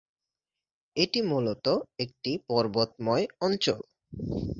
[0.95, 1.65] এটি মূলত
[1.99, 3.79] একটি পর্বতময় অঞ্চল।